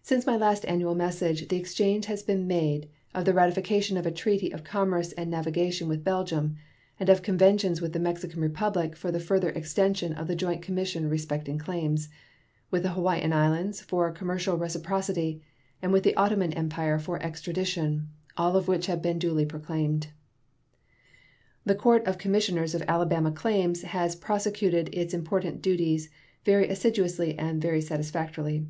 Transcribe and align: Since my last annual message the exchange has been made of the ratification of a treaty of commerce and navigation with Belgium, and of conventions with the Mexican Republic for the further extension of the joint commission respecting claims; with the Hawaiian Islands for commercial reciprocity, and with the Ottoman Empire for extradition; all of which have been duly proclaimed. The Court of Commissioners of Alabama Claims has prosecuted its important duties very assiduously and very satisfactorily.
Since 0.00 0.26
my 0.28 0.36
last 0.36 0.64
annual 0.66 0.94
message 0.94 1.48
the 1.48 1.56
exchange 1.56 2.06
has 2.06 2.22
been 2.22 2.46
made 2.46 2.88
of 3.12 3.24
the 3.24 3.34
ratification 3.34 3.96
of 3.96 4.06
a 4.06 4.12
treaty 4.12 4.52
of 4.52 4.62
commerce 4.62 5.10
and 5.14 5.28
navigation 5.28 5.88
with 5.88 6.04
Belgium, 6.04 6.54
and 7.00 7.08
of 7.08 7.22
conventions 7.22 7.80
with 7.80 7.92
the 7.92 7.98
Mexican 7.98 8.40
Republic 8.40 8.94
for 8.94 9.10
the 9.10 9.18
further 9.18 9.48
extension 9.48 10.12
of 10.12 10.28
the 10.28 10.36
joint 10.36 10.62
commission 10.62 11.08
respecting 11.08 11.58
claims; 11.58 12.08
with 12.70 12.84
the 12.84 12.90
Hawaiian 12.92 13.32
Islands 13.32 13.80
for 13.80 14.08
commercial 14.12 14.56
reciprocity, 14.56 15.42
and 15.82 15.92
with 15.92 16.04
the 16.04 16.14
Ottoman 16.14 16.52
Empire 16.52 17.00
for 17.00 17.20
extradition; 17.20 18.08
all 18.36 18.56
of 18.56 18.68
which 18.68 18.86
have 18.86 19.02
been 19.02 19.18
duly 19.18 19.44
proclaimed. 19.44 20.10
The 21.64 21.74
Court 21.74 22.06
of 22.06 22.18
Commissioners 22.18 22.72
of 22.72 22.84
Alabama 22.86 23.32
Claims 23.32 23.82
has 23.82 24.14
prosecuted 24.14 24.90
its 24.92 25.12
important 25.12 25.60
duties 25.60 26.08
very 26.44 26.68
assiduously 26.68 27.36
and 27.36 27.60
very 27.60 27.80
satisfactorily. 27.80 28.68